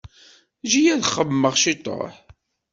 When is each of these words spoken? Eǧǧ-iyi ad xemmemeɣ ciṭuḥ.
Eǧǧ-iyi 0.63 0.89
ad 0.93 1.03
xemmemeɣ 1.13 1.53
ciṭuḥ. 1.63 2.13